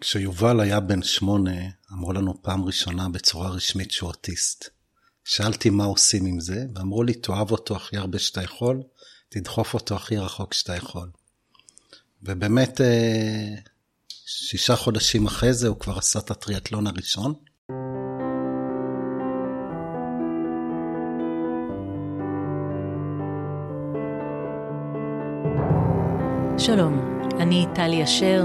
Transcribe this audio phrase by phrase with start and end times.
[0.00, 1.60] כשיובל היה בן שמונה,
[1.92, 4.68] אמרו לנו פעם ראשונה בצורה רשמית שהוא אוטיסט.
[5.24, 8.82] שאלתי מה עושים עם זה, ואמרו לי, תאהב אותו הכי הרבה שאתה יכול,
[9.28, 11.10] תדחוף אותו הכי רחוק שאתה יכול.
[12.22, 13.54] ובאמת, אה,
[14.26, 17.34] שישה חודשים אחרי זה הוא כבר עשה את הטריאטלון הראשון.
[26.58, 28.44] שלום, אני טלי אשר,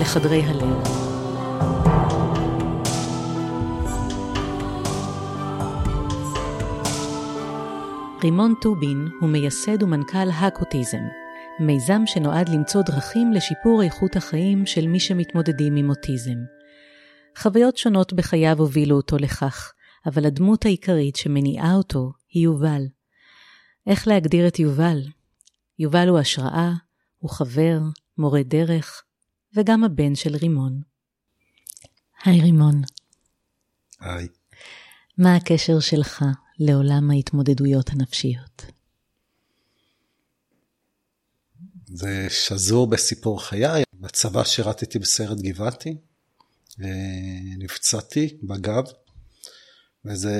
[0.00, 1.04] לחדרי הלב.
[8.22, 11.02] רימון טובין הוא מייסד ומנכ"ל האקוטיזם,
[11.60, 16.38] מיזם שנועד למצוא דרכים לשיפור איכות החיים של מי שמתמודדים עם אוטיזם.
[17.38, 19.72] חוויות שונות בחייו הובילו אותו לכך,
[20.06, 22.82] אבל הדמות העיקרית שמניעה אותו היא יובל.
[23.86, 25.02] איך להגדיר את יובל?
[25.78, 26.72] יובל הוא השראה,
[27.18, 27.78] הוא חבר,
[28.18, 29.02] מורה דרך,
[29.54, 30.80] וגם הבן של רימון.
[32.24, 32.82] היי רימון.
[34.00, 34.28] היי.
[35.18, 36.24] מה הקשר שלך
[36.58, 38.66] לעולם ההתמודדויות הנפשיות?
[41.86, 43.84] זה שזור בסיפור חיי.
[44.00, 45.96] בצבא שירתתי בסיירת גבעתי,
[47.58, 48.84] נפצעתי בגב,
[50.04, 50.32] וזה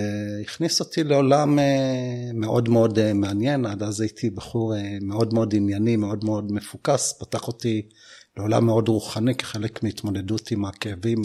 [0.42, 3.66] הכניס אותי לעולם אה, מאוד מאוד אה, מעניין.
[3.66, 7.88] עד אז הייתי בחור אה, מאוד מאוד ענייני, מאוד מאוד מפוקס, פתח אותי
[8.36, 11.22] לעולם מאוד רוחני כחלק מהתמודדות עם הכאבים.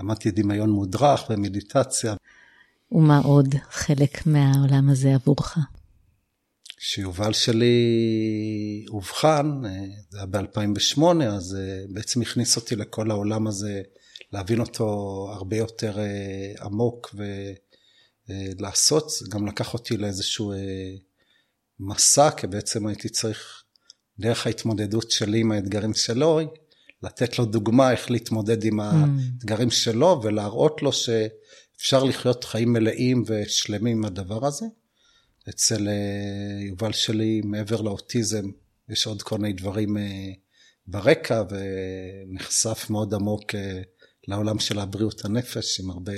[0.00, 2.14] למדתי דמיון מודרך ומדיטציה.
[2.92, 5.58] ומה עוד חלק מהעולם הזה עבורך?
[6.76, 9.62] כשיובל שלי אובחן,
[10.10, 11.56] זה היה ב-2008, אז
[11.88, 13.82] בעצם הכניס אותי לכל העולם הזה
[14.32, 14.86] להבין אותו
[15.32, 17.14] הרבה יותר אה, עמוק
[18.28, 20.58] ולעשות, אה, גם לקח אותי לאיזשהו אה,
[21.80, 23.63] מסע, כי בעצם הייתי צריך,
[24.18, 26.40] דרך ההתמודדות שלי עם האתגרים שלו,
[27.02, 28.82] לתת לו דוגמה איך להתמודד עם mm.
[28.82, 34.66] האתגרים שלו ולהראות לו שאפשר לחיות חיים מלאים ושלמים עם הדבר הזה.
[35.48, 35.88] אצל
[36.68, 38.50] יובל שלי, מעבר לאוטיזם,
[38.88, 39.96] יש עוד כל מיני דברים
[40.86, 43.42] ברקע ונחשף מאוד עמוק
[44.28, 46.12] לעולם של הבריאות הנפש עם הרבה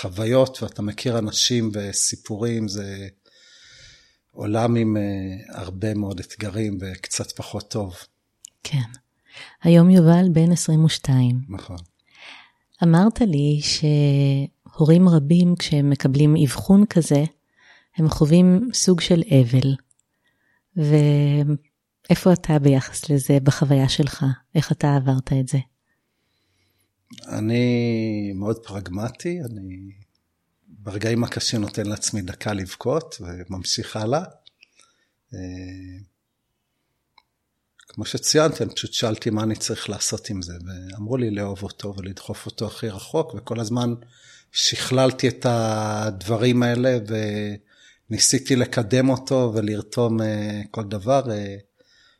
[0.00, 3.08] חוויות, ואתה מכיר אנשים וסיפורים, זה
[4.34, 7.94] עולם עם uh, הרבה מאוד אתגרים וקצת פחות טוב.
[8.62, 8.78] כן.
[9.62, 11.40] היום יובל בן 22.
[11.48, 11.76] נכון.
[12.82, 17.24] אמרת לי שהורים רבים, כשהם מקבלים אבחון כזה,
[17.96, 19.76] הם חווים סוג של אבל.
[20.76, 24.24] ואיפה אתה ביחס לזה בחוויה שלך?
[24.54, 25.58] איך אתה עברת את זה?
[27.28, 29.92] אני מאוד פרגמטי, אני
[30.84, 34.22] ברגעים הקשים נותן לעצמי דקה לבכות וממשיך הלאה.
[35.34, 35.38] אה,
[37.88, 41.94] כמו שציינתי, אני פשוט שאלתי מה אני צריך לעשות עם זה, ואמרו לי לאהוב אותו
[41.96, 43.94] ולדחוף אותו הכי רחוק, וכל הזמן
[44.52, 46.98] שכללתי את הדברים האלה
[48.10, 51.22] וניסיתי לקדם אותו ולרתום אה, כל דבר.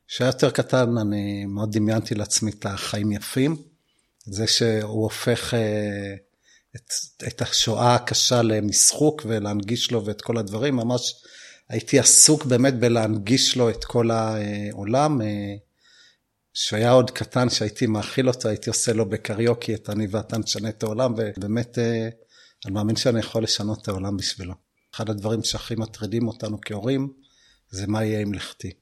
[0.09, 3.57] כשהיה יותר קטן, אני מאוד דמיינתי לעצמי את החיים יפים.
[4.25, 6.15] זה שהוא הופך אה,
[6.77, 6.93] את,
[7.29, 11.15] את השואה הקשה למשחוק ולהנגיש לו ואת כל הדברים, ממש
[11.69, 15.21] הייתי עסוק באמת בלהנגיש לו את כל העולם.
[16.55, 20.39] כשהוא אה, היה עוד קטן, שהייתי מאכיל אותו, הייתי עושה לו בקריוקי את אני ואתה
[20.39, 22.09] נשנה את העולם, ובאמת אה,
[22.65, 24.55] אני מאמין שאני יכול לשנות את העולם בשבילו.
[24.95, 27.13] אחד הדברים שהכי מטרידים אותנו כהורים,
[27.71, 28.82] זה מה יהיה עם לכתי.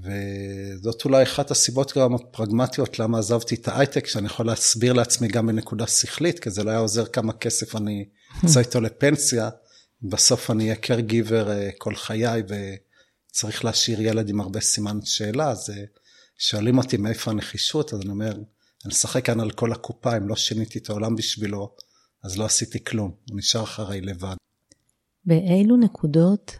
[0.00, 5.46] וזאת אולי אחת הסיבות גם הפרגמטיות למה עזבתי את ההייטק, שאני יכול להסביר לעצמי גם
[5.46, 8.04] בנקודה שכלית, כי זה לא היה עוזר כמה כסף אני
[8.44, 9.50] אצא איתו לפנסיה,
[10.02, 15.70] בסוף אני אהיה caregiver אה, כל חיי וצריך להשאיר ילד עם הרבה סימן שאלה, אז
[15.70, 15.84] אה,
[16.38, 18.32] שואלים אותי מאיפה הנחישות, אז אני אומר,
[18.84, 21.74] אני אשחק כאן על כל הקופה, אם לא שיניתי את העולם בשבילו,
[22.24, 24.34] אז לא עשיתי כלום, הוא נשאר אחריי לבד.
[25.24, 26.56] באילו נקודות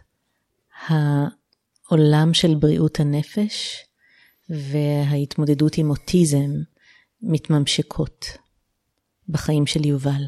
[1.93, 3.77] העולם של בריאות הנפש
[4.49, 6.51] וההתמודדות עם אוטיזם
[7.21, 8.25] מתממשקות
[9.29, 10.23] בחיים של יובל.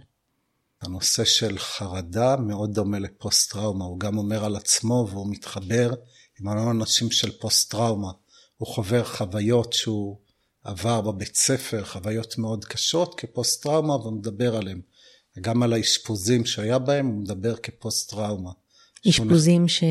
[0.82, 5.94] הנושא של חרדה מאוד דומה לפוסט-טראומה, הוא גם אומר על עצמו והוא מתחבר
[6.40, 8.12] עם המון אנשים של פוסט-טראומה.
[8.58, 10.18] הוא חובר חוויות שהוא
[10.64, 14.82] עבר בבית ספר חוויות מאוד קשות כפוסט-טראומה ומדבר עליהם.
[15.42, 18.52] גם על האשפוזים שהיה בהם, הוא מדבר כפוסט-טראומה.
[19.10, 19.84] אשפוזים ש...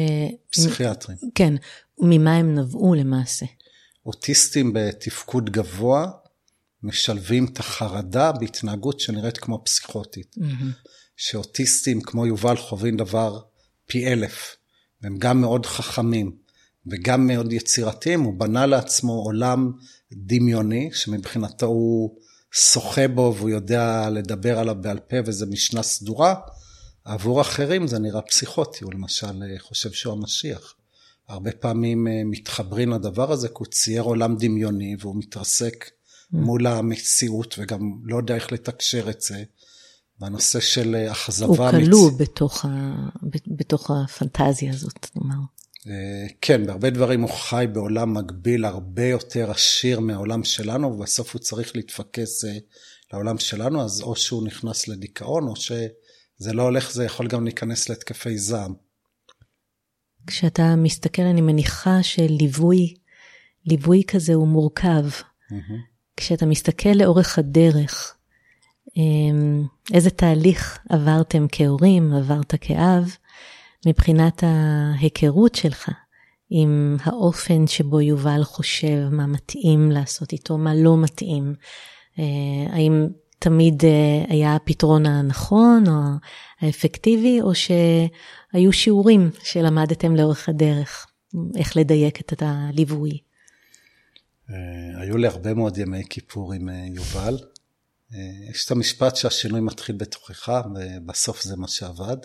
[0.51, 1.19] פסיכיאטרים.
[1.35, 1.55] כן,
[1.99, 3.47] ממה הם נבעו למעשה?
[4.07, 6.11] אוטיסטים בתפקוד גבוה
[6.83, 10.35] משלבים את החרדה בהתנהגות שנראית כמו פסיכוטית.
[10.39, 10.89] Mm-hmm.
[11.17, 13.41] שאוטיסטים כמו יובל חווים דבר
[13.87, 14.57] פי אלף,
[15.03, 16.37] והם גם מאוד חכמים
[16.87, 19.73] וגם מאוד יצירתיים, הוא בנה לעצמו עולם
[20.13, 22.17] דמיוני, שמבחינתו הוא
[22.53, 26.35] שוחה בו והוא יודע לדבר עליו בעל פה וזה משנה סדורה.
[27.05, 30.75] עבור אחרים זה נראה פסיכוטי, הוא למשל חושב שהוא המשיח.
[31.29, 36.37] הרבה פעמים אה, מתחברים לדבר הזה, כי הוא צייר עולם דמיוני והוא מתרסק mm.
[36.37, 39.43] מול המציאות וגם לא יודע איך לתקשר את זה.
[40.21, 41.47] והנושא של אה, אכזבה...
[41.47, 42.21] הוא כלוא מצ...
[42.21, 42.69] בתוך, ה...
[43.47, 45.41] בתוך הפנטזיה הזאת, נאמר.
[45.87, 51.41] אה, כן, בהרבה דברים הוא חי בעולם מקביל הרבה יותר עשיר מהעולם שלנו, ובסוף הוא
[51.41, 52.45] צריך להתפקס
[53.13, 55.57] לעולם שלנו, אז או שהוא נכנס לדיכאון, או
[56.39, 58.75] שזה לא הולך, זה יכול גם להיכנס להתקפי זעם.
[60.27, 62.95] כשאתה מסתכל, אני מניחה שליווי,
[63.67, 65.05] ליווי כזה הוא מורכב.
[65.09, 65.95] Mm-hmm.
[66.17, 68.17] כשאתה מסתכל לאורך הדרך,
[68.97, 73.17] אמ, איזה תהליך עברתם כהורים, עברת כאב,
[73.87, 75.91] מבחינת ההיכרות שלך
[76.51, 81.55] עם האופן שבו יובל חושב מה מתאים לעשות איתו, מה לא מתאים.
[82.19, 83.09] אה, האם
[83.45, 86.01] תמיד אה, היה הפתרון הנכון או
[86.61, 91.07] האפקטיבי, או שהיו שיעורים שלמדתם לאורך הדרך,
[91.57, 93.19] איך לדייק את הליווי?
[94.51, 97.39] אה, היו לי הרבה מאוד ימי כיפור עם יובל.
[98.51, 102.17] יש את המשפט שהשינוי מתחיל בתוכך, ובסוף זה מה שעבד.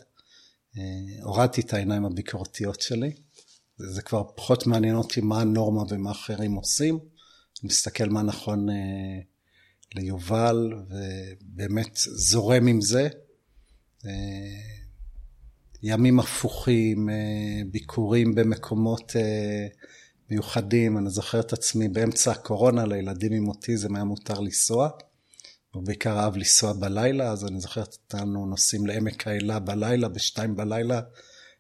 [1.24, 3.12] הורדתי את העיניים הביקורתיות שלי.
[3.78, 6.96] זה כבר פחות מעניין אותי מה הנורמה ומה אחרים עושים.
[6.96, 8.76] אני מסתכל מה נכון אה,
[9.96, 13.08] ליובל, ובאמת זורם עם זה.
[14.06, 14.12] אה,
[15.84, 19.16] ימים הפוכים, אה, ביקורים במקומות
[20.30, 20.98] מיוחדים.
[20.98, 24.90] אני זוכר את עצמי באמצע הקורונה, לילדים עם אוטיזם היה מותר לנסוע.
[25.72, 31.02] הוא בעיקר אהב לנסוע בלילה, אז אני זוכר אותנו נוסעים לעמק האלה בלילה, בשתיים בלילה,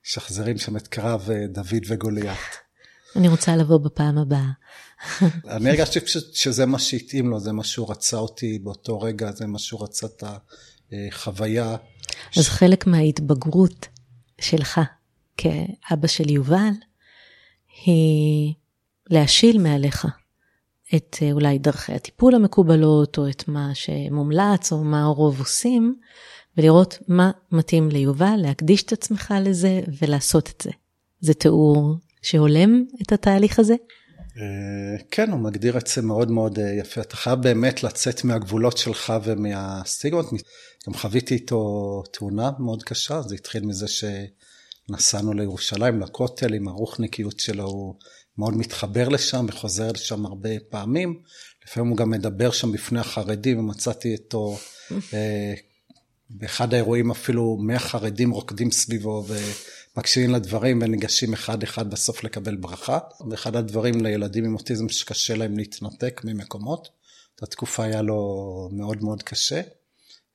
[0.04, 2.69] שחזרים שם את קרב אה, דוד וגוליית.
[3.16, 4.50] אני רוצה לבוא בפעם הבאה.
[5.48, 9.48] אני הרגשתי פשוט שזה מה שהתאים לו, זה מה שהוא רצה אותי באותו רגע, זה
[9.48, 10.24] מה שהוא רצה את
[10.92, 11.76] החוויה.
[12.38, 12.50] אז ש...
[12.50, 13.88] חלק מההתבגרות
[14.42, 14.82] שלך
[15.38, 16.72] כאבא של יובל,
[17.86, 18.54] היא
[19.10, 20.08] להשיל מעליך
[20.96, 25.96] את אה, אולי דרכי הטיפול המקובלות, או את מה שמומלץ, או מה הרוב עושים,
[26.58, 30.72] ולראות מה מתאים ליובל, להקדיש את עצמך לזה ולעשות את זה.
[31.22, 33.76] זה תיאור שהולם את התהליך הזה?
[34.38, 37.02] אה, כן, הוא מגדיר את זה מאוד מאוד אה, יפה.
[37.02, 40.26] אתה חייב באמת לצאת מהגבולות שלך ומהסטיגמות.
[40.88, 47.64] גם חוויתי איתו תאונה מאוד קשה, זה התחיל מזה שנסענו לירושלים, לכותל, עם הרוחניקיות שלו,
[47.64, 47.96] הוא
[48.38, 51.20] מאוד מתחבר לשם וחוזר לשם הרבה פעמים.
[51.66, 54.58] לפעמים הוא גם מדבר שם בפני החרדים, ומצאתי אותו
[55.14, 55.54] אה,
[56.30, 59.24] באחד האירועים אפילו 100 חרדים רוקדים סביבו
[59.96, 63.00] ומקשיבים לדברים וניגשים אחד-אחד בסוף לקבל ברכה.
[63.30, 66.88] ואחד הדברים לילדים עם אוטיזם שקשה להם להתנתק ממקומות.
[67.36, 69.62] את התקופה היה לו מאוד מאוד קשה.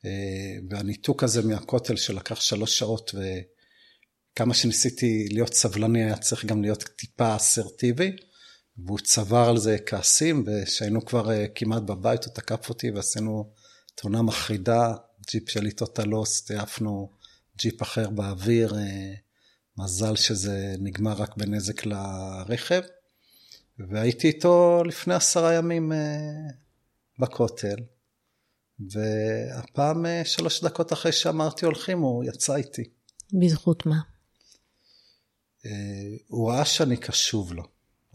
[0.05, 3.21] אה, והניתוק הזה מהכותל שלקח שלוש שעות ו...
[4.35, 8.11] כמה שניסיתי להיות סבלני, היה צריך גם להיות טיפה אסרטיבי,
[8.77, 13.53] והוא צבר על זה כעסים, וכשהיינו כבר אה, כמעט בבית, הוא תקף אותי ועשינו
[13.95, 14.93] תאונה מחרידה,
[15.31, 17.09] ג'יפ של איתו טלוס, העפנו
[17.57, 19.13] ג'יפ אחר באוויר, אה,
[19.77, 22.81] מזל שזה נגמר רק בנזק לרכב,
[23.79, 25.97] והייתי איתו לפני עשרה ימים אה,
[27.19, 27.75] בכותל,
[28.79, 32.83] והפעם, שלוש דקות אחרי שאמרתי הולכים, הוא יצא איתי.
[33.33, 33.99] בזכות מה?
[35.65, 35.71] אה,
[36.27, 37.63] הוא ראה שאני קשוב לו.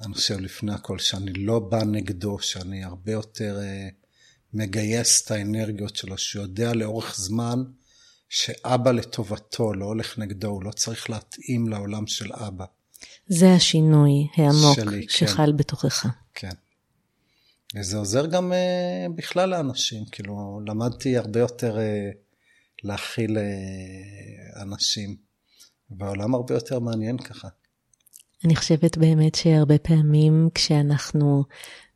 [0.05, 3.89] אני חושב לפני הכל, שאני לא בא נגדו, שאני הרבה יותר אה,
[4.53, 7.63] מגייס את האנרגיות שלו, שיודע לאורך זמן
[8.31, 12.65] שאבא לטובתו, לא הולך נגדו, הוא לא צריך להתאים לעולם של אבא.
[13.27, 15.27] זה השינוי העמוק שלי, כן.
[15.27, 15.57] שחל כן.
[15.57, 16.07] בתוכך.
[16.35, 16.51] כן.
[17.77, 22.17] וזה עוזר גם uh, בכלל לאנשים, כאילו, למדתי הרבה יותר uh,
[22.83, 25.17] להכיל uh, אנשים.
[25.99, 27.49] והעולם הרבה יותר מעניין ככה.
[28.45, 31.45] אני חושבת באמת שהרבה פעמים כשאנחנו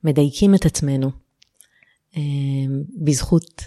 [0.05, 1.11] מדייקים את עצמנו,
[2.17, 2.23] אה,
[3.05, 3.65] בזכות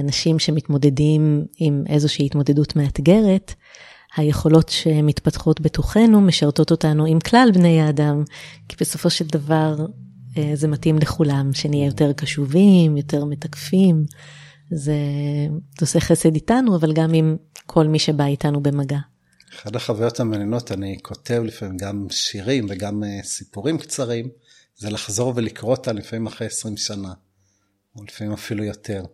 [0.00, 3.54] אנשים שמתמודדים עם איזושהי התמודדות מאתגרת,
[4.16, 8.24] היכולות שמתפתחות בתוכנו משרתות אותנו עם כלל בני האדם,
[8.68, 9.86] כי בסופו של דבר
[10.38, 14.04] אה, זה מתאים לכולם, שנהיה יותר קשובים, יותר מתקפים.
[14.70, 14.96] זה,
[15.80, 17.36] עושה חסד איתנו, אבל גם עם
[17.66, 18.98] כל מי שבא איתנו במגע.
[19.54, 24.28] אחת החוויות המעניינות, אני כותב לפעמים גם שירים וגם uh, סיפורים קצרים,
[24.76, 27.12] זה לחזור ולקרוא אותה לפעמים אחרי 20 שנה,
[27.96, 29.04] או לפעמים אפילו יותר.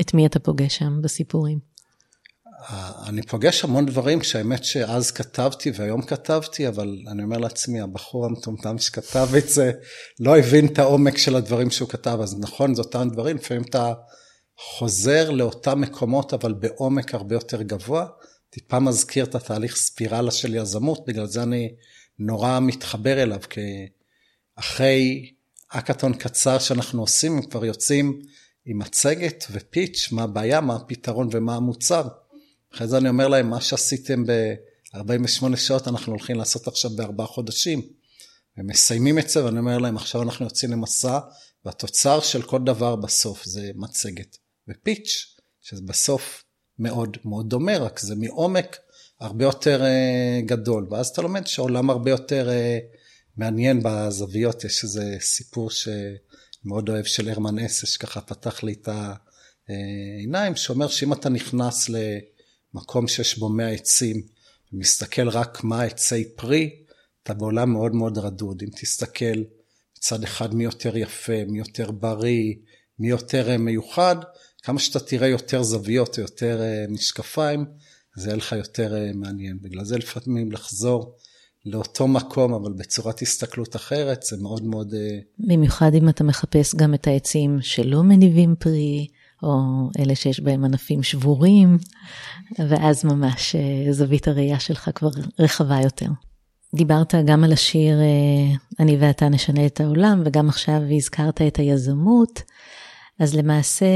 [0.00, 1.58] את מי אתה פוגש שם בסיפורים?
[3.06, 8.78] אני פוגש המון דברים שהאמת שאז כתבתי והיום כתבתי, אבל אני אומר לעצמי, הבחור המטומטם
[8.78, 9.72] שכתב את זה
[10.20, 13.94] לא הבין את העומק של הדברים שהוא כתב, אז נכון, זה אותם דברים, לפעמים אתה
[14.56, 18.06] חוזר לאותם מקומות, אבל בעומק הרבה יותר גבוה.
[18.50, 21.74] טיפה מזכיר את התהליך ספירלה של יזמות, בגלל זה אני
[22.18, 23.60] נורא מתחבר אליו, כי
[24.56, 25.30] אחרי
[25.68, 28.20] אקאטון קצר שאנחנו עושים, הם כבר יוצאים
[28.70, 32.08] עם מצגת ופיץ', מה הבעיה, מה הפתרון ומה המוצר.
[32.74, 37.82] אחרי זה אני אומר להם, מה שעשיתם ב-48 שעות, אנחנו הולכים לעשות עכשיו בארבעה חודשים.
[38.56, 41.18] הם מסיימים את זה, ואני אומר להם, עכשיו אנחנו יוצאים למסע,
[41.64, 44.36] והתוצר של כל דבר בסוף זה מצגת.
[44.68, 46.44] ופיץ', שזה בסוף
[46.78, 48.76] מאוד מאוד דומה, רק זה מעומק
[49.20, 50.86] הרבה יותר uh, גדול.
[50.90, 52.96] ואז אתה לומד שהעולם הרבה יותר uh,
[53.36, 54.64] מעניין בזוויות.
[54.64, 55.70] יש איזה סיפור
[56.62, 58.88] שמאוד אוהב של הרמן אסה, שככה פתח לי את
[59.68, 61.90] העיניים, שאומר שאם אתה נכנס
[62.74, 64.22] למקום שיש בו 100 עצים,
[64.72, 66.70] ומסתכל רק מה עצי פרי,
[67.22, 68.62] אתה בעולם מאוד מאוד רדוד.
[68.62, 69.42] אם תסתכל
[69.98, 72.54] מצד אחד מי יותר יפה, מי יותר בריא,
[72.98, 74.16] מי יותר אה, מיוחד,
[74.62, 77.64] כמה שאתה תראה יותר זוויות או יותר אה, משקפיים,
[78.16, 79.58] זה יהיה לך יותר אה, מעניין.
[79.62, 81.16] בגלל זה לפעמים לחזור
[81.70, 84.94] לאותו מקום, אבל בצורת הסתכלות אחרת, זה מאוד מאוד...
[84.94, 89.06] אה, במיוחד אם אתה מחפש גם את העצים שלא מניבים פרי,
[89.42, 89.60] או
[89.98, 91.78] אלה שיש בהם ענפים שבורים,
[92.58, 93.56] ואז ממש
[93.90, 96.08] זווית הראייה שלך כבר רחבה יותר.
[96.74, 97.98] דיברת גם על השיר
[98.80, 102.42] "אני ואתה נשנה את העולם", וגם עכשיו הזכרת את היזמות.
[103.18, 103.86] אז למעשה,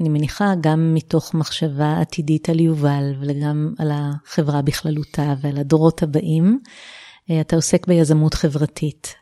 [0.00, 6.60] אני מניחה גם מתוך מחשבה עתידית על יובל וגם על החברה בכללותה ועל הדורות הבאים,
[7.30, 9.14] אה, אתה עוסק ביזמות חברתית,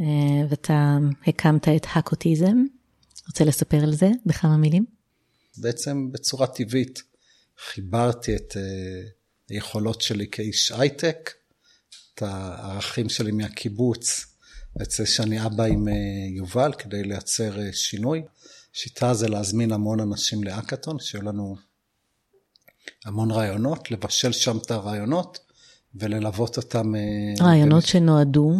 [0.00, 0.06] אה,
[0.50, 2.56] ואתה הקמת את הקוטיזם.
[3.26, 4.84] רוצה לספר על זה בכמה מילים?
[5.58, 7.02] בעצם בצורה טבעית
[7.58, 9.08] חיברתי את אה,
[9.48, 11.30] היכולות שלי כאיש הייטק,
[12.14, 14.26] את הערכים שלי מהקיבוץ,
[14.80, 15.88] יוצא שאני אבא עם
[16.36, 18.22] יובל כדי לייצר שינוי.
[18.80, 21.56] שיטה זה להזמין המון אנשים לאקאטון, שיהיו לנו
[23.04, 25.38] המון רעיונות, לבשל שם את הרעיונות
[25.94, 26.94] וללוות אותם.
[26.94, 27.00] אה,
[27.40, 27.92] רעיונות בלש...
[27.92, 28.52] שנועדו?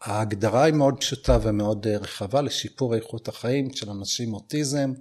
[0.00, 4.92] ההגדרה היא מאוד פשוטה ומאוד רחבה לשיפור איכות החיים של אנשים אוטיזם,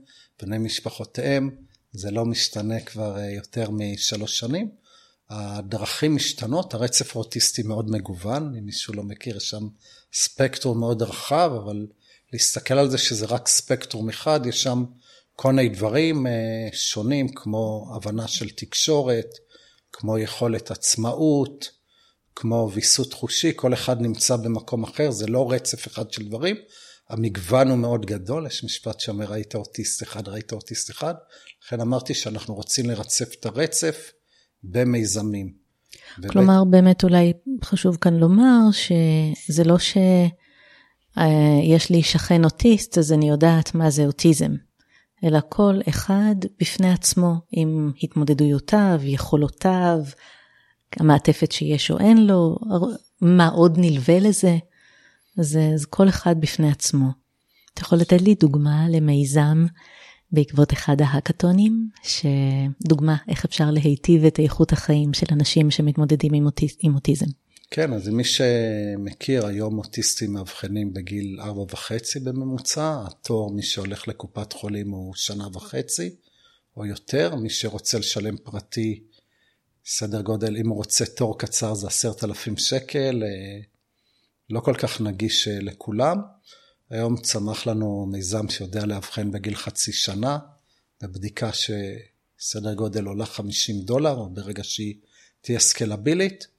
[0.41, 1.49] בני משפחותיהם.
[1.91, 4.69] זה לא משתנה כבר יותר משלוש שנים.
[5.29, 9.67] הדרכים משתנות, הרצף האוטיסטי מאוד מגוון, אם מישהו לא מכיר, יש שם
[10.13, 11.85] ספקטרום מאוד רחב, אבל
[12.35, 14.83] להסתכל על זה שזה רק ספקטרום אחד, יש שם
[15.35, 16.31] כל מיני דברים אה,
[16.73, 19.29] שונים, כמו הבנה של תקשורת,
[19.91, 21.69] כמו יכולת עצמאות,
[22.35, 26.55] כמו ויסות חושי, כל אחד נמצא במקום אחר, זה לא רצף אחד של דברים,
[27.09, 31.13] המגוון הוא מאוד גדול, יש משפט שאומר ראית אוטיסט אחד, ראית אוטיסט אחד,
[31.65, 34.11] לכן אמרתי שאנחנו רוצים לרצף את הרצף.
[34.71, 35.53] במיזמים.
[36.27, 36.63] כלומר.
[36.63, 40.31] באמת אולי חשוב כאן לומר שזה לא שיש
[41.17, 44.55] אה, לי שכן אוטיסט, אז אני יודעת מה זה אוטיזם,
[45.23, 49.99] אלא כל אחד בפני עצמו, עם התמודדויותיו, יכולותיו,
[50.99, 52.57] המעטפת שיש או אין לו,
[53.21, 54.57] מה עוד נלווה לזה.
[55.37, 57.09] אז, אז כל אחד בפני עצמו.
[57.73, 59.65] אתה יכול לתת לי דוגמה למיזם
[60.31, 66.75] בעקבות אחד ההאקתונים, שדוגמה איך אפשר להיטיב את איכות החיים של אנשים שמתמודדים עם, אוטיז,
[66.79, 67.25] עם אוטיזם.
[67.71, 74.53] כן, אז מי שמכיר, היום אוטיסטים מאבחנים בגיל ארבע וחצי בממוצע, התור, מי שהולך לקופת
[74.53, 76.15] חולים הוא שנה וחצי
[76.77, 79.03] או יותר, מי שרוצה לשלם פרטי,
[79.85, 83.59] סדר גודל, אם הוא רוצה תור קצר זה עשרת אלפים שקל, אה,
[84.49, 86.21] לא כל כך נגיש אה, לכולם.
[86.89, 90.37] היום צמח לנו מיזם שיודע לאבחן בגיל חצי שנה,
[91.01, 94.95] בבדיקה שסדר גודל עולה 50 דולר, ברגע שהיא
[95.41, 96.54] תהיה סקלבילית.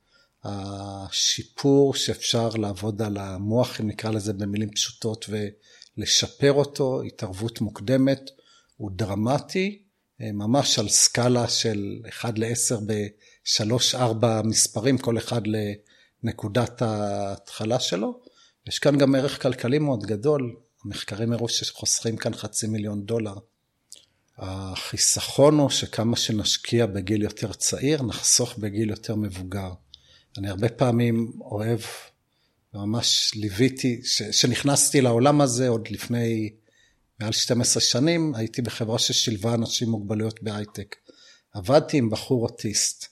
[0.48, 5.26] השיפור שאפשר לעבוד על המוח, אם נקרא לזה במילים פשוטות,
[5.98, 8.30] ולשפר אותו, התערבות מוקדמת,
[8.76, 9.82] הוא דרמטי,
[10.20, 15.42] ממש על סקאלה של 1 ל-10 ב-3-4 מספרים, כל אחד
[16.22, 18.20] לנקודת ההתחלה שלו.
[18.66, 23.34] יש כאן גם ערך כלכלי מאוד גדול, המחקרים הראו שחוסכים כאן חצי מיליון דולר.
[24.38, 29.72] החיסכון הוא שכמה שנשקיע בגיל יותר צעיר, נחסוך בגיל יותר מבוגר.
[30.38, 31.80] אני הרבה פעמים אוהב,
[32.74, 34.00] ממש ליוויתי,
[34.30, 36.50] כשנכנסתי לעולם הזה עוד לפני
[37.20, 40.96] מעל 12 שנים, הייתי בחברה ששילבה אנשים עם מוגבלויות בהייטק.
[41.52, 43.06] עבדתי עם בחור אוטיסט,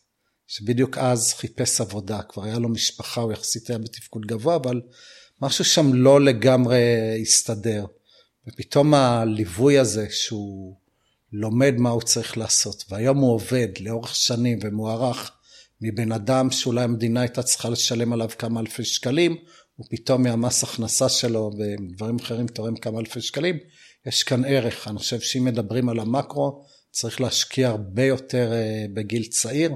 [0.47, 4.81] שבדיוק אז חיפש עבודה, כבר היה לו משפחה, הוא יחסית היה בתפקוד גבוה, אבל
[5.43, 6.79] משהו שם לא לגמרי
[7.23, 7.87] הסתדר.
[8.49, 10.77] ופתאום הליווי הזה שהוא
[11.33, 15.33] לומד מה הוא צריך לעשות, והיום הוא עובד לאורך שנים ומוערך
[15.85, 19.37] מבן אדם שאולי המדינה הייתה צריכה לשלם עליו כמה אלפי שקלים,
[19.81, 23.59] ופתאום מהמס הכנסה שלו ודברים אחרים תורם כמה אלפי שקלים,
[24.07, 24.89] יש כאן ערך.
[24.89, 29.73] אני חושב שאם מדברים על המקרו, צריך להשקיע הרבה יותר אה, בגיל צעיר.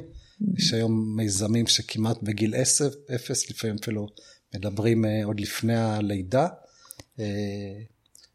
[0.59, 4.07] יש היום מיזמים שכמעט בגיל עשר, אפס, לפעמים אפילו
[4.55, 6.49] מדברים אה, עוד לפני הלידה.
[7.21, 7.25] אה,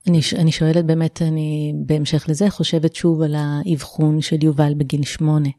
[0.07, 5.49] אני, אני שואלת באמת, אני בהמשך לזה חושבת שוב על האבחון של יובל בגיל שמונה.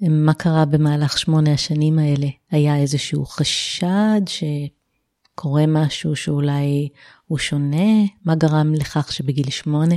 [0.00, 2.26] מה קרה במהלך שמונה השנים האלה?
[2.50, 6.88] היה איזשהו חשד שקורה משהו שאולי
[7.26, 8.04] הוא שונה?
[8.24, 9.94] מה גרם לכך שבגיל שמונה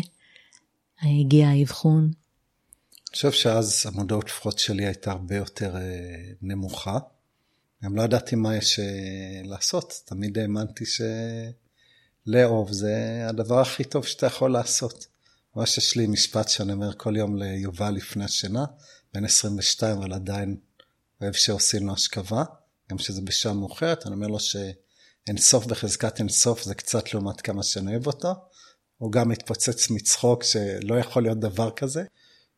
[1.01, 2.03] הגיע האבחון?
[2.03, 5.81] אני חושב שאז המודעות לפחות שלי הייתה הרבה יותר אה,
[6.41, 6.99] נמוכה.
[7.83, 8.85] גם לא ידעתי מה יש אה,
[9.43, 10.83] לעשות, תמיד האמנתי
[12.25, 15.07] שלאהוב זה הדבר הכי טוב שאתה יכול לעשות.
[15.55, 18.65] ממש יש לי משפט שאני אומר כל יום ליובל לפני השינה,
[19.13, 20.57] בן 22, אבל עדיין
[21.21, 22.43] אוהב שעושים לו השכבה,
[22.91, 27.41] גם שזה בשעה מאוחרת, אני אומר לו שאין סוף בחזקת אין סוף זה קצת לעומת
[27.41, 28.33] כמה שאני אוהב אותו.
[28.97, 32.03] הוא גם מתפוצץ מצחוק שלא יכול להיות דבר כזה.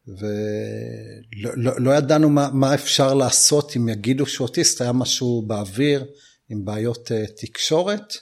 [0.08, 6.05] ולא לא, לא ידענו מה, מה אפשר לעשות אם יגידו שהוא אוטיסט, היה משהו באוויר
[6.50, 8.13] עם בעיות uh, תקשורת,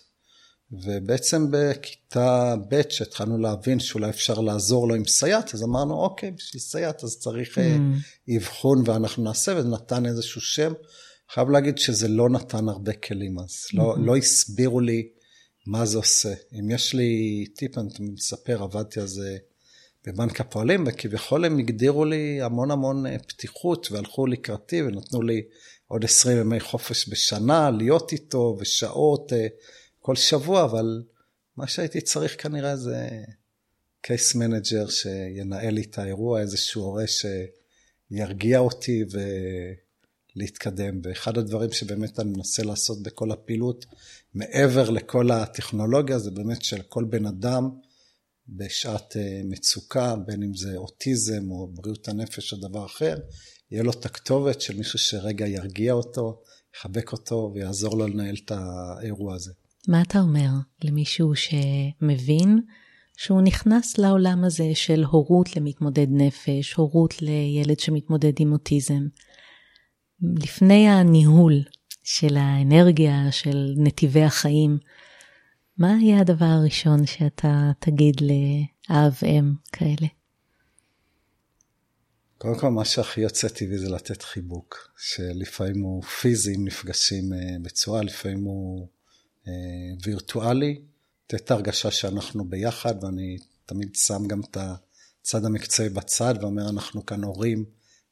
[0.71, 6.61] ובעצם בכיתה ב' שהתחלנו להבין שאולי אפשר לעזור לו עם סייעת, אז אמרנו, אוקיי, בשביל
[6.61, 8.37] סייעת אז צריך אה, mm.
[8.37, 10.73] אבחון ואנחנו נעשה, וזה נתן איזשהו שם.
[11.33, 13.99] חייב להגיד שזה לא נתן הרבה כלים אז, לא, mm-hmm.
[13.99, 15.09] לא, לא הסבירו לי
[15.67, 16.33] מה זה עושה.
[16.59, 19.37] אם יש לי טיפ, אני מספר, עבדתי על זה
[20.07, 25.41] בבנק הפועלים, וכביכול הם הגדירו לי המון המון אה, פתיחות והלכו לקראתי ונתנו לי
[25.87, 29.47] עוד 20 ימי חופש בשנה, להיות איתו ושעות אה,
[29.99, 31.03] כל שבוע, אבל
[31.57, 33.09] מה שהייתי צריך כנראה זה
[34.01, 39.03] case manager שינהל לי את האירוע, איזשהו הורה שירגיע אותי
[40.35, 41.01] ולהתקדם.
[41.03, 43.85] ואחד הדברים שבאמת אני מנסה לעשות בכל הפעילות,
[44.33, 47.69] מעבר לכל הטכנולוגיה, זה באמת שלכל בן אדם,
[48.49, 53.17] בשעת אה, מצוקה, בין אם זה אוטיזם או בריאות הנפש או דבר אחר,
[53.71, 56.41] יהיה לו את הכתובת של מישהו שרגע ירגיע אותו,
[56.75, 59.51] יחבק אותו ויעזור לו לנהל את האירוע הזה.
[59.89, 60.49] מה אתה אומר
[60.83, 62.61] למישהו שמבין
[63.17, 69.07] שהוא נכנס לעולם הזה של הורות למתמודד נפש, הורות לילד שמתמודד עם אוטיזם,
[70.21, 71.53] לפני הניהול
[72.03, 74.77] של האנרגיה, של נתיבי החיים,
[75.77, 80.07] מה יהיה הדבר הראשון שאתה תגיד לאב-אם כאלה?
[82.37, 87.55] קודם כל, מה שהכי יוצא טבעי זה לתת חיבוק, שלפעמים הוא פיזי, אם נפגשים אה,
[87.61, 88.87] בצורה, לפעמים הוא
[90.03, 90.81] וירטואלי,
[91.33, 94.57] לתת הרגשה שאנחנו ביחד, ואני תמיד שם גם את
[95.21, 97.65] הצד המקצועי בצד, ואומר, אנחנו כאן הורים,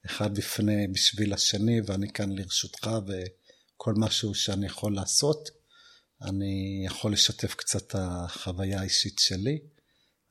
[0.05, 5.49] אחד בפני, בשביל השני, ואני כאן לרשותך, וכל משהו שאני יכול לעשות.
[6.21, 9.59] אני יכול לשתף קצת את החוויה האישית שלי.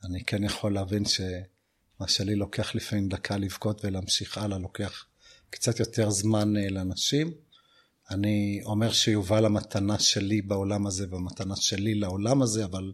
[0.05, 5.07] אני כן יכול להבין שמה שלי לוקח לפעמים דקה לבכות ולהמשיך הלאה, לוקח
[5.51, 7.33] קצת יותר זמן אה, לאנשים.
[8.11, 12.93] אני אומר שיובל המתנה שלי בעולם הזה והמתנה שלי לעולם הזה, אבל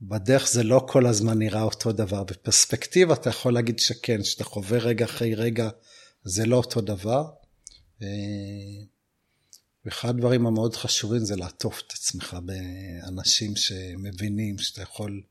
[0.00, 2.24] בדרך זה לא כל הזמן נראה אותו דבר.
[2.24, 5.68] בפרספקטיבה אתה יכול להגיד שכן, שאתה חווה רגע אחרי רגע,
[6.24, 7.30] זה לא אותו דבר.
[8.02, 8.08] אה,
[9.84, 15.22] ואחד הדברים המאוד חשובים זה לעטוף את עצמך באנשים שמבינים, שאתה יכול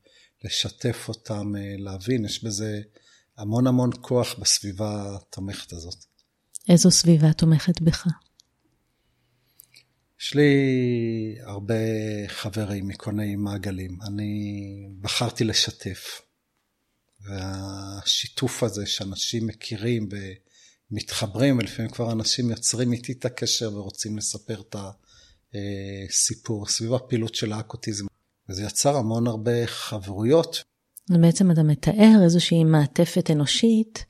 [0.44, 2.80] לשתף אותם, אה, להבין, יש בזה
[3.38, 6.04] המון המון כוח בסביבה התומכת הזאת.
[6.68, 8.06] איזו סביבה תומכת בך?
[10.20, 10.52] יש לי
[11.42, 11.74] הרבה
[12.28, 13.98] חברים מקוני מעגלים.
[14.06, 14.32] אני
[15.00, 16.20] בחרתי לשתף.
[17.20, 20.08] והשיתוף הזה שאנשים מכירים
[20.90, 24.76] מתחברים, ולפעמים כבר אנשים יוצרים איתי את הקשר ורוצים לספר את
[26.08, 28.06] הסיפור סביב הפעילות של האקוטיזם.
[28.48, 30.62] וזה יצר המון הרבה חברויות.
[31.10, 34.04] בעצם אתה מתאר איזושהי מעטפת אנושית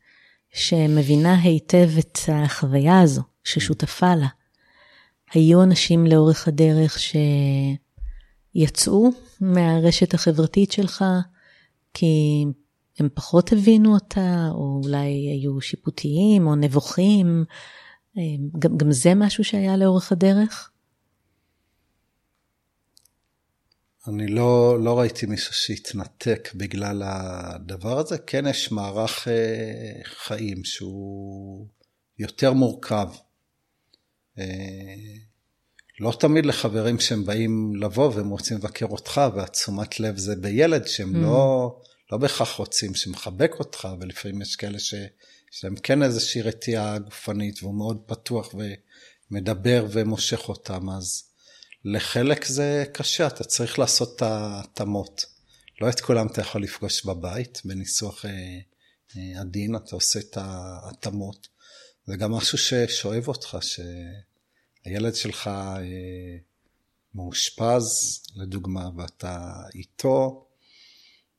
[0.53, 4.29] שמבינה היטב את החוויה הזו, ששותפה לה.
[5.33, 6.99] היו אנשים לאורך הדרך
[8.55, 9.11] שיצאו
[9.41, 11.05] מהרשת החברתית שלך
[11.95, 12.45] כי
[12.99, 17.45] הם פחות הבינו אותה, או אולי היו שיפוטיים או נבוכים.
[18.59, 20.71] גם, גם זה משהו שהיה לאורך הדרך?
[24.09, 28.19] אני לא, לא ראיתי מישהו שהתנתק בגלל הדבר הזה.
[28.19, 31.67] כן יש מערך אה, חיים שהוא
[32.19, 33.09] יותר מורכב.
[34.39, 34.45] אה,
[36.01, 41.15] לא תמיד לחברים שהם באים לבוא והם רוצים לבקר אותך, והתשומת לב זה בילד שהם
[41.15, 41.19] mm.
[41.19, 41.81] לא,
[42.13, 47.75] לא בהכרח רוצים, שמחבק אותך, ולפעמים יש כאלה שיש להם כן איזושהי רתיעה גופנית, והוא
[47.75, 48.55] מאוד פתוח
[49.31, 51.23] ומדבר ומושך אותם, אז
[51.85, 55.27] לחלק זה קשה, אתה צריך לעשות את ההתאמות.
[55.81, 58.31] לא את כולם אתה יכול לפגוש בבית, בניסוח אה,
[59.17, 61.49] אה, עדין, אתה עושה את ההתאמות.
[62.07, 63.59] זה גם משהו ששואב אותך,
[64.89, 66.37] שהילד שלך אה,
[67.15, 67.87] מאושפז,
[68.37, 70.47] לדוגמה, ואתה איתו,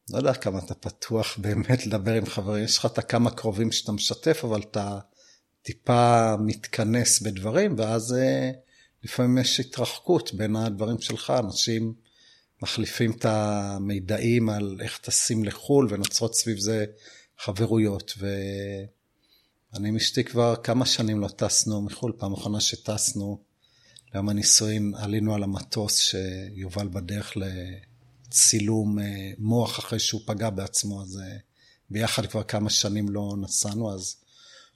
[0.10, 3.92] לא יודע כמה אתה פתוח באמת לדבר עם חברים, יש לך את הכמה קרובים שאתה
[3.92, 5.00] משתף, אבל אתה
[5.62, 8.16] טיפה מתכנס בדברים, ואז
[9.04, 11.94] לפעמים יש התרחקות בין הדברים שלך, אנשים
[12.62, 16.86] מחליפים את המידעים על איך טסים לחו"ל ונוצרות סביב זה
[17.38, 18.14] חברויות.
[19.74, 23.40] ואני עם אשתי כבר כמה שנים לא טסנו מחו"ל, פעם אחרונה שטסנו
[24.14, 27.34] ליום הנישואין עלינו על המטוס שיובל בדרך
[28.28, 31.38] לצילום אה, מוח אחרי שהוא פגע בעצמו, אז אה,
[31.90, 34.16] ביחד כבר כמה שנים לא נסענו, אז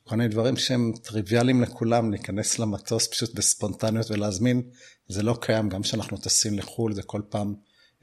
[0.04, 4.62] כל מיני דברים שהם טריוויאליים לכולם, להיכנס למטוס פשוט בספונטניות ולהזמין,
[5.08, 7.56] זה לא קיים, גם כשאנחנו טסים לחו"ל, זה כל פעם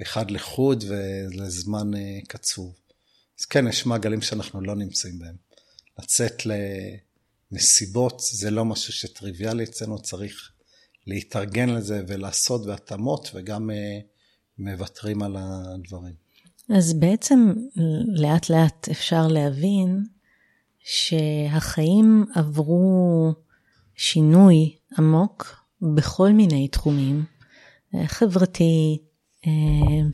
[0.03, 2.74] אחד לחוד ולזמן אה, קצוב.
[3.40, 5.49] אז כן, יש מעגלים שאנחנו לא נמצאים בהם.
[6.02, 6.42] לצאת
[7.52, 10.50] למסיבות זה לא משהו שטריוויאלי אצלנו, צריך
[11.06, 13.98] להתארגן לזה ולעשות בהתאמות, וגם אה,
[14.58, 16.14] מוותרים על הדברים.
[16.76, 17.52] אז בעצם
[18.14, 20.04] לאט לאט אפשר להבין
[20.78, 23.32] שהחיים עברו
[23.96, 25.56] שינוי עמוק
[25.94, 27.24] בכל מיני תחומים,
[28.06, 28.98] חברתי,
[29.46, 29.52] אה,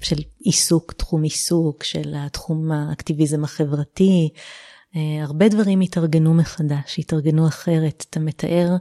[0.03, 4.40] של עיסוק, תחום עיסוק, של התחום האקטיביזם החברתי, אה,
[5.23, 8.05] הרבה דברים התארגנו מחדש, התארגנו אחרת.
[8.11, 8.77] אתה מתאר,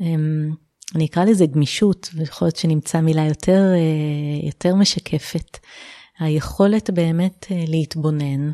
[0.00, 0.06] אה,
[0.94, 3.62] אני אקרא לזה גמישות, ויכול להיות שנמצא מילה יותר,
[4.42, 5.58] יותר משקפת.
[6.18, 8.50] היכולת באמת להתבונן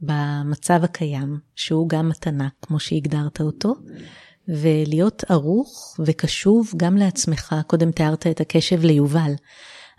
[0.00, 3.74] במצב הקיים, שהוא גם מתנה, כמו שהגדרת אותו,
[4.48, 7.54] ולהיות ערוך וקשוב גם לעצמך.
[7.66, 9.32] קודם תיארת את הקשב ליובל,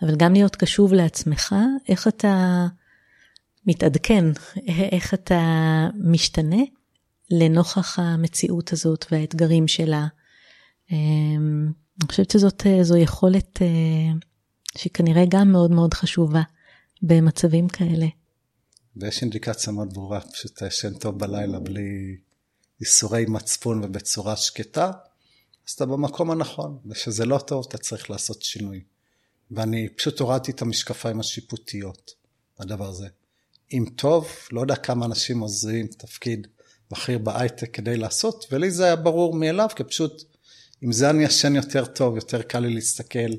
[0.01, 1.55] אבל גם להיות קשוב לעצמך,
[1.89, 2.65] איך אתה
[3.67, 4.25] מתעדכן,
[4.91, 5.39] איך אתה
[6.03, 6.61] משתנה
[7.31, 10.07] לנוכח המציאות הזאת והאתגרים שלה.
[10.91, 13.67] אמ, אני חושבת שזאת זו יכולת אה,
[14.77, 16.41] שכנראה גם מאוד מאוד חשובה
[17.01, 18.07] במצבים כאלה.
[18.97, 22.17] ויש אינדיקציה מאוד ברורה, פשוט ישן טוב בלילה בלי
[22.79, 24.91] ייסורי מצפון ובצורה שקטה,
[25.67, 28.83] אז אתה במקום הנכון, וכשזה לא טוב אתה צריך לעשות שינוי.
[29.51, 32.11] ואני פשוט הורדתי את המשקפיים השיפוטיות
[32.59, 33.07] לדבר הזה.
[33.73, 36.47] אם טוב, לא יודע כמה אנשים עוזרים תפקיד
[36.91, 40.23] בכיר בהייטק כדי לעשות, ולי זה היה ברור מאליו, כי פשוט
[40.81, 43.29] עם זה אני ישן יותר טוב, יותר קל לי להסתכל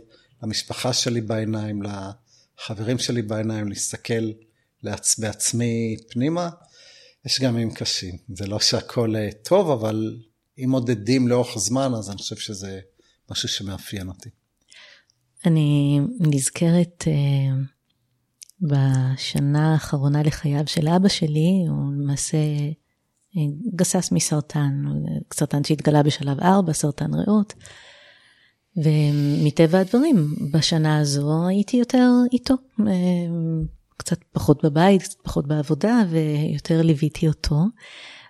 [0.43, 4.33] למשפחה שלי בעיניים, לחברים שלי בעיניים, להסתכל
[4.83, 5.19] לעצ...
[5.19, 6.51] בעצמי פנימה.
[7.25, 10.17] יש גם ימים קשים, זה לא שהכל אה, טוב, אבל
[10.59, 12.81] אם מודדים לאורך זמן, אז אני חושב שזה
[13.31, 14.29] משהו שמאפיין אותי.
[15.47, 17.76] אני נזכרת uh,
[18.61, 23.39] בשנה האחרונה לחייו של אבא שלי, הוא למעשה uh,
[23.75, 24.85] גסס מסרטן,
[25.35, 27.55] סרטן שהתגלה בשלב 4, סרטן ריאות.
[28.77, 32.55] ומטבע הדברים, בשנה הזו הייתי יותר איתו.
[32.81, 32.85] Uh,
[33.97, 37.57] קצת פחות בבית, קצת פחות בעבודה, ויותר ליוויתי אותו.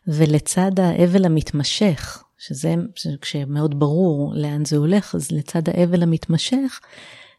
[0.09, 2.75] ולצד האבל המתמשך, שזה
[3.21, 6.81] כשמאוד ברור לאן זה הולך, אז לצד האבל המתמשך,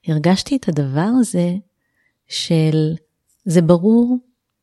[0.08, 1.56] הרגשתי את הדבר הזה
[2.28, 2.96] של,
[3.46, 4.18] זה ברור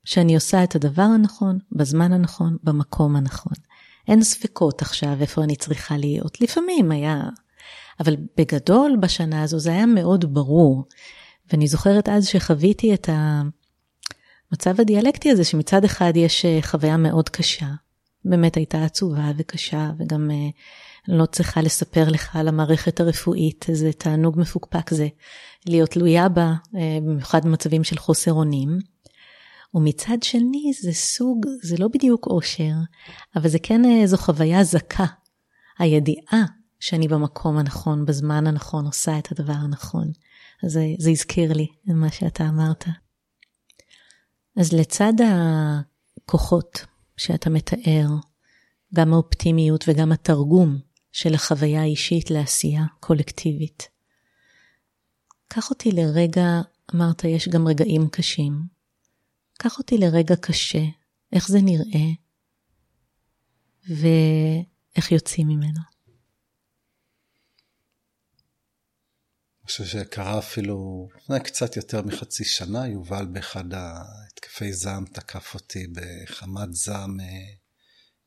[0.04, 3.52] שאני עושה את הדבר הנכון, בזמן הנכון, במקום הנכון.
[4.08, 6.40] אין ספקות עכשיו איפה אני צריכה להיות.
[6.40, 7.22] לפעמים היה,
[8.00, 10.84] אבל בגדול בשנה הזו זה היה מאוד ברור.
[11.52, 17.68] ואני זוכרת אז שחוויתי את המצב הדיאלקטי הזה, שמצד אחד יש אה, חוויה מאוד קשה,
[18.24, 20.48] באמת הייתה עצובה וקשה, וגם אה,
[21.08, 25.08] לא צריכה לספר לך על המערכת הרפואית, איזה תענוג מפוקפק זה
[25.66, 28.78] להיות תלויה בה, אה, במיוחד במצבים של חוסר אונים.
[29.74, 32.72] ומצד שני זה סוג, זה לא בדיוק אושר,
[33.36, 35.06] אבל זה כן זו חוויה זכה.
[35.78, 36.44] הידיעה
[36.80, 40.12] שאני במקום הנכון, בזמן הנכון, עושה את הדבר הנכון.
[40.64, 42.84] אז זה, זה הזכיר לי מה שאתה אמרת.
[44.56, 45.12] אז לצד
[46.24, 48.06] הכוחות שאתה מתאר,
[48.94, 50.78] גם האופטימיות וגם התרגום
[51.12, 53.88] של החוויה האישית לעשייה קולקטיבית,
[55.48, 56.60] קח אותי לרגע
[56.94, 58.52] אמרת, יש גם רגעים קשים.
[59.58, 60.82] קח אותי לרגע קשה,
[61.32, 62.10] איך זה נראה,
[63.88, 65.80] ואיך יוצאים ממנו.
[69.60, 75.86] אני חושב שקרה אפילו לפני קצת יותר מחצי שנה, יובל באחד ההתקפי זעם תקף אותי
[75.92, 77.26] בחמת זעם אה,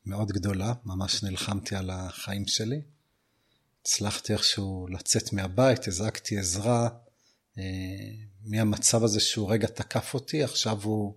[0.06, 2.82] מאוד גדולה, ממש נלחמתי על החיים שלי.
[3.82, 6.89] הצלחתי איכשהו לצאת מהבית, הזעקתי עזרה
[8.46, 11.13] מהמצב הזה שהוא רגע תקף אותי, עכשיו הוא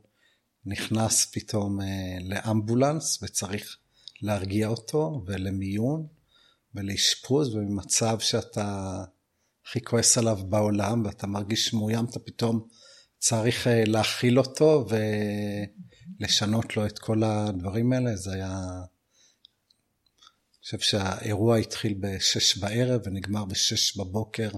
[0.66, 1.86] נכנס פתאום אה,
[2.20, 3.76] לאמבולנס וצריך
[4.22, 6.06] להרגיע אותו ולמיון
[6.74, 9.04] ולאשפוז, ובמצב שאתה
[9.66, 12.68] הכי כועס עליו בעולם ואתה מרגיש מאוים, אתה פתאום
[13.18, 14.86] צריך אה, להכיל אותו
[16.20, 18.16] ולשנות לו את כל הדברים האלה.
[18.16, 18.58] זה היה...
[20.52, 24.50] אני חושב שהאירוע התחיל בשש בערב ונגמר בשש בבוקר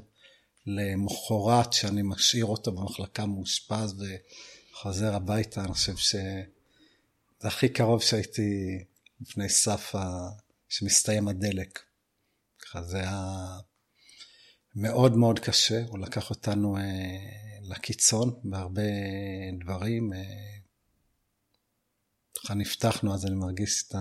[0.66, 4.03] למחרת, שאני משאיר אותו במחלקה מאושפז
[4.72, 5.64] וחוזר הביתה.
[5.64, 6.42] אני חושב שזה
[7.42, 8.79] הכי קרוב שהייתי
[9.20, 10.29] לפני סף ה...
[10.68, 11.79] שמסתיים הדלק.
[12.59, 13.46] ככה זה היה
[14.75, 16.83] מאוד מאוד קשה, הוא לקח אותנו אה,
[17.62, 18.83] לקיצון בהרבה
[19.61, 20.12] דברים.
[20.12, 20.18] אה,
[22.35, 23.94] ככה נפתחנו, אז אני מרגיש את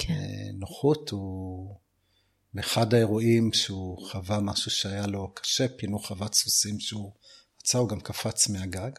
[0.00, 1.10] הנוחות.
[1.10, 1.16] כן.
[1.16, 1.87] הוא
[2.58, 7.12] באחד האירועים שהוא חווה משהו שהיה לו קשה, פינו חוות סוסים שהוא
[7.60, 8.90] רצה, הוא גם קפץ מהגג.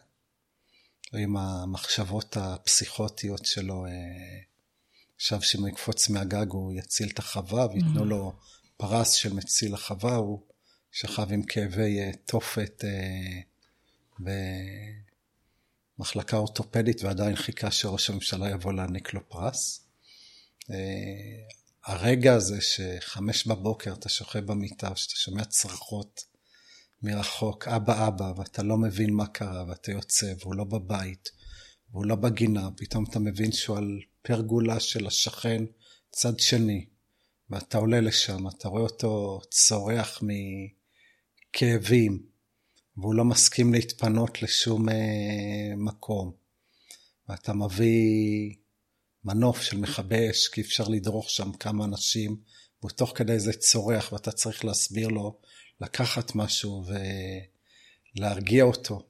[1.12, 3.86] עם המחשבות הפסיכוטיות שלו,
[5.16, 8.04] עכשיו אה, שאם הוא יקפוץ מהגג הוא יציל את החווה וייתנו mm-hmm.
[8.04, 8.32] לו
[8.76, 10.42] פרס של מציל החווה, הוא
[10.92, 13.40] שכב עם כאבי אה, תופת אה,
[15.98, 19.86] במחלקה אורתופדית ועדיין חיכה שראש הממשלה יבוא להעניק לו פרס.
[21.84, 26.24] הרגע הזה שחמש בבוקר אתה שוכב במיטה, שאתה שומע צרחות
[27.02, 31.30] מרחוק, אבא אבא, ואתה לא מבין מה קרה, ואתה יוצא, והוא לא בבית,
[31.90, 35.64] והוא לא בגינה, פתאום אתה מבין שהוא על פרגולה של השכן
[36.10, 36.86] צד שני,
[37.50, 40.28] ואתה עולה לשם, אתה רואה אותו צורח מ...
[41.52, 42.22] כאבים,
[42.96, 44.94] והוא לא מסכים להתפנות לשום אה,
[45.76, 46.32] מקום.
[47.28, 48.54] ואתה מביא
[49.24, 52.36] מנוף של מכבי אש, כי אפשר לדרוך שם כמה אנשים,
[52.80, 55.38] והוא תוך כדי זה צורח, ואתה צריך להסביר לו
[55.80, 56.84] לקחת משהו
[58.16, 59.06] ולהרגיע אותו.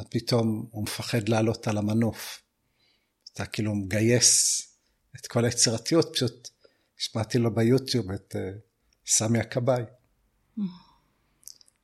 [0.00, 2.42] ופתאום הוא מפחד לעלות על המנוף.
[3.32, 4.62] אתה כאילו מגייס
[5.16, 6.48] את כל היצירתיות, פשוט
[7.00, 8.58] השפעתי לו ביוטיוב את uh,
[9.06, 9.82] סמי הכבאי.
[10.58, 10.62] Mm.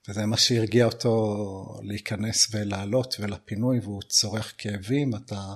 [0.08, 5.54] וזה מה שהרגיע אותו להיכנס ולעלות ולפינוי, והוא צורך כאבים, אתה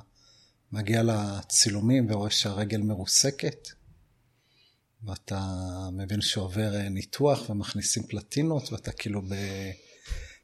[0.72, 3.68] מגיע לצילומים ורואה שהרגל מרוסקת,
[5.04, 5.40] ואתה
[5.92, 9.22] מבין שעובר אה, ניתוח ומכניסים פלטינות, ואתה כאילו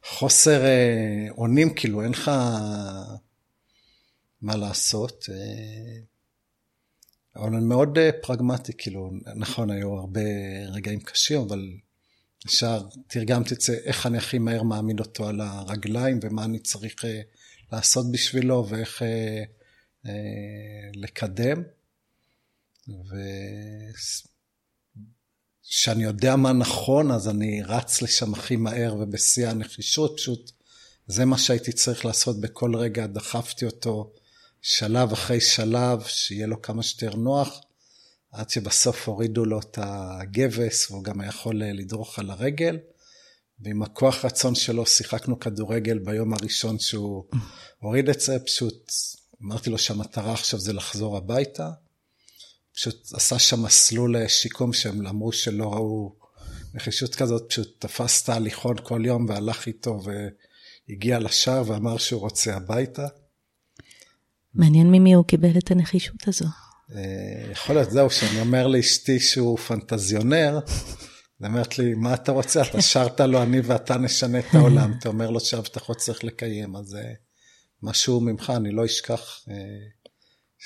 [0.05, 2.31] בחוסר אה, אונים, כאילו אין לך
[4.43, 5.27] מה לעשות.
[5.33, 6.01] אה,
[7.37, 10.21] אבל אני מאוד פרגמטי, כאילו, נכון, היו הרבה
[10.69, 11.71] רגעים קשים, אבל
[12.47, 17.05] ישר תרגמתי את זה, איך אני הכי מהר מעמיד אותו על הרגליים, ומה אני צריך
[17.73, 19.03] לעשות בשבילו, ואיך
[20.95, 21.63] לקדם.
[25.65, 30.53] וכשאני יודע מה נכון, אז אני רץ לשם הכי מהר ובשיא הנחישות, פשוט
[31.07, 34.13] זה מה שהייתי צריך לעשות בכל רגע, דחפתי אותו
[34.63, 37.61] שלב אחרי שלב, שיהיה לו כמה שיותר נוח.
[38.33, 42.79] עד שבסוף הורידו לו את הגבס, והוא גם יכול אה, לדרוך על הרגל.
[43.61, 47.25] ועם הכוח רצון שלו שיחקנו כדורגל ביום הראשון שהוא
[47.79, 48.93] הוריד את זה, פשוט
[49.45, 51.71] אמרתי לו שהמטרה עכשיו זה לחזור הביתה.
[52.75, 56.15] פשוט עשה שם מסלול אה, שיקום שהם אמרו שלא ראו
[56.75, 60.01] נחישות כזאת, פשוט תפס את ההליכון כל יום והלך איתו
[60.89, 63.07] והגיע לשער ואמר שהוא רוצה הביתה.
[64.55, 66.47] מעניין ממי הוא קיבל את הנחישות הזו.
[66.95, 70.61] אה, יכול להיות, זהו, שאני אומר לאשתי שהוא פנטזיונר,
[71.41, 72.63] היא אומרת לי, מה אתה רוצה?
[72.63, 74.93] אתה שרת לו, אני ואתה נשנה את העולם.
[74.99, 77.03] אתה אומר לו שהבטחות צריך לקיים, אז זה
[77.83, 79.45] משהו ממך, אני לא אשכח.
[79.51, 79.55] אה,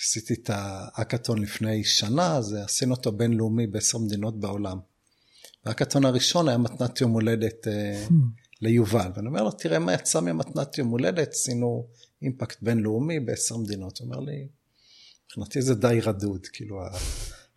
[0.03, 4.79] עשיתי את האקתון לפני שנה, אז עשינו אותו בינלאומי בעשר מדינות בעולם.
[5.65, 8.07] והאקתון הראשון היה מתנת יום הולדת אה,
[8.61, 9.11] ליובל.
[9.17, 11.87] ואני אומר לו, תראה מה יצא ממתנת יום הולדת, עשינו
[12.23, 13.99] אימפקט בינלאומי בעשר מדינות.
[13.99, 14.49] הוא אומר לי,
[15.27, 16.83] מבחינתי זה די רדוד, כאילו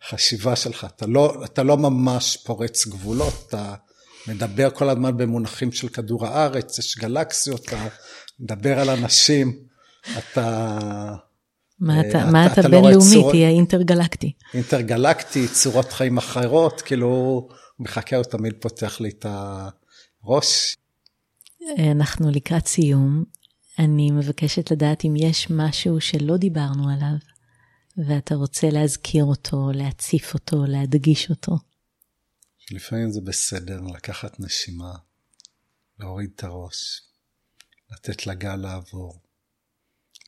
[0.02, 3.74] החשיבה שלך, אתה לא, אתה לא ממש פורץ גבולות, אתה
[4.28, 7.88] מדבר כל הזמן במונחים של כדור הארץ, יש גלקסיות, אתה
[8.40, 9.58] מדבר על אנשים,
[10.18, 10.68] אתה...
[11.80, 14.32] מה אתה, אה, מה אתה, אתה לא בינלאומי, לא תהיה אינטרגלקטי.
[14.54, 19.26] אינטרגלקטי, צורות חיים אחרות, כאילו, הוא מחכה, הוא תמיד פותח לי את
[20.24, 20.76] הראש.
[21.78, 23.24] אנחנו לקראת סיום.
[23.78, 27.16] אני מבקשת לדעת אם יש משהו שלא דיברנו עליו,
[28.08, 31.56] ואתה רוצה להזכיר אותו, להציף אותו, להדגיש אותו.
[32.70, 34.92] לפעמים זה בסדר לקחת נשימה,
[35.98, 37.02] להוריד את הראש,
[37.90, 39.22] לתת לגל לעבור,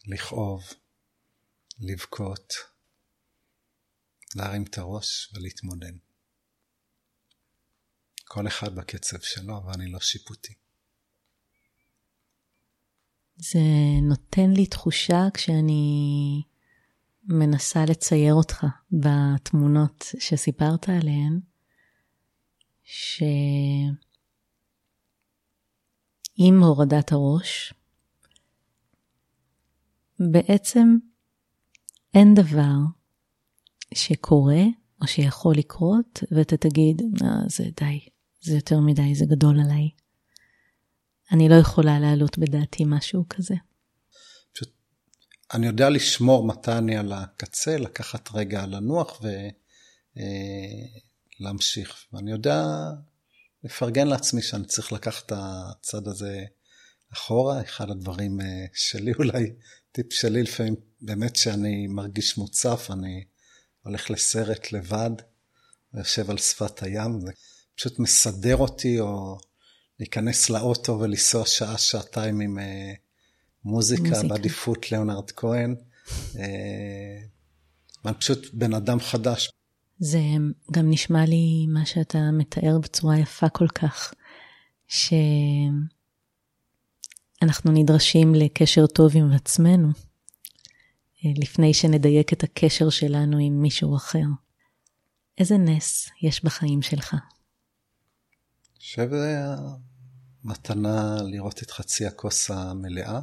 [0.07, 0.65] לכאוב,
[1.81, 2.55] לבכות,
[4.37, 5.93] להרים את הראש ולהתמודד.
[8.25, 10.55] כל אחד בקצב שלו, ואני לא שיפוטי.
[13.37, 13.59] זה
[14.03, 16.43] נותן לי תחושה כשאני
[17.25, 21.41] מנסה לצייר אותך בתמונות שסיפרת עליהן,
[22.85, 23.93] שעם
[26.63, 27.75] הורדת הראש,
[30.21, 30.97] בעצם
[32.15, 32.75] אין דבר
[33.95, 34.63] שקורה
[35.03, 38.01] או שיכול לקרות ואתה תגיד, אה, זה די,
[38.41, 39.91] זה יותר מדי, זה גדול עליי.
[41.33, 43.55] אני לא יכולה להעלות בדעתי משהו כזה.
[44.53, 44.69] פשוט,
[45.55, 51.12] אני יודע לשמור מתי אני על הקצה, לקחת רגע לנוח ולהמשיך.
[51.47, 52.65] אה, ואני יודע
[53.65, 56.45] לפרגן לעצמי שאני צריך לקחת את הצד הזה
[57.13, 57.61] אחורה.
[57.61, 59.53] אחד הדברים אה, שלי אולי,
[59.93, 63.25] טיפ שלי לפעמים, באמת שאני מרגיש מוצף, אני
[63.83, 65.11] הולך לסרט לבד,
[65.95, 67.33] ויושב על שפת הים, זה
[67.77, 69.39] פשוט מסדר אותי, או
[70.01, 72.63] להיכנס לאוטו ולנסוע שעה, שעתיים עם uh,
[73.65, 75.75] מוזיקה, מוזיקה, בעדיפות ליאונרד כהן.
[76.09, 76.39] Uh,
[78.05, 79.51] אני פשוט בן אדם חדש.
[80.05, 80.21] זה
[80.73, 84.15] גם נשמע לי מה שאתה מתאר בצורה יפה כל כך,
[84.89, 85.23] שאנחנו
[87.73, 89.89] נדרשים לקשר טוב עם עצמנו,
[91.25, 94.25] אה, לפני שנדייק את הקשר שלנו עם מישהו אחר.
[95.39, 97.17] איזה נס יש בחיים שלך?
[98.79, 99.45] שזה
[100.45, 103.21] המתנה לראות את חצי הכוס המלאה.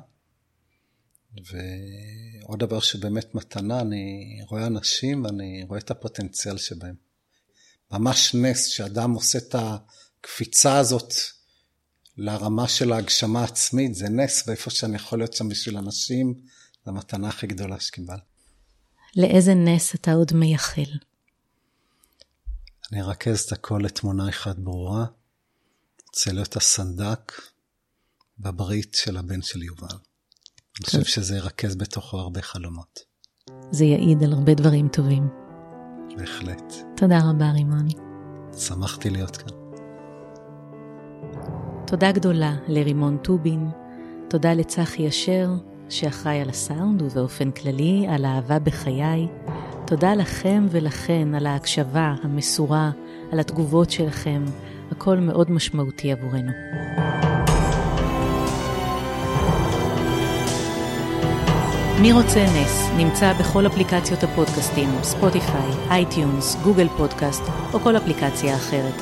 [1.34, 6.96] ועוד דבר שבאמת מתנה, אני רואה אנשים ואני רואה את הפוטנציאל שבהם.
[7.92, 11.14] ממש נס שאדם עושה את הקפיצה הזאת
[12.18, 16.34] לרמה של ההגשמה העצמית, זה נס, ואיפה שאני יכול להיות שם בשביל אנשים,
[16.86, 18.18] זו המתנה הכי גדולה שקיבל.
[19.16, 20.92] לאיזה נס אתה עוד מייחל?
[22.92, 25.06] אני ארכז את הכל לתמונה אחת ברורה.
[26.08, 27.32] רוצה להיות הסנדק
[28.40, 29.98] בברית של הבן של יובל.
[30.78, 33.00] אני חושב שזה ירכז בתוכו הרבה חלומות.
[33.72, 35.28] זה יעיד על הרבה דברים טובים.
[36.18, 36.74] בהחלט.
[36.96, 37.88] תודה רבה, רימון.
[38.58, 39.54] שמחתי להיות כאן.
[41.88, 43.70] תודה גדולה לרימון טובין,
[44.30, 45.50] תודה לצחי אשר,
[45.90, 49.28] שאחראי על הסאונד ובאופן כללי על האהבה בחיי.
[49.88, 52.92] תודה לכם ולכן על ההקשבה המסורה,
[53.32, 54.46] על התגובות שלכם,
[54.92, 56.52] הכל מאוד משמעותי עבורנו.
[62.02, 68.94] מי רוצה נס נמצא בכל אפליקציות הפודקאסטים, ספוטיפיי, אייטיונס, גוגל פודקאסט או כל אפליקציה אחרת.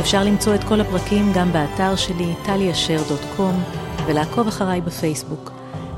[0.00, 3.62] אפשר למצוא את כל הפרקים גם באתר שלי, טליאשר.קום,
[4.06, 5.50] ולעקוב אחריי בפייסבוק.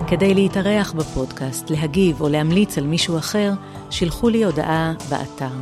[0.07, 3.53] כדי להתארח בפודקאסט, להגיב או להמליץ על מישהו אחר,
[3.91, 5.55] שילחו לי הודעה באתר.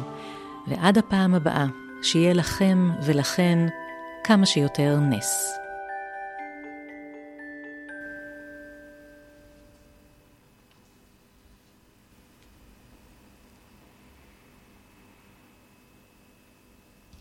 [0.67, 1.67] ועד הפעם הבאה,
[2.03, 3.67] שיהיה לכם ולכן
[4.25, 5.60] כמה שיותר נס.